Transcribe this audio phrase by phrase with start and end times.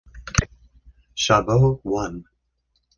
[1.13, 2.25] Chabot won.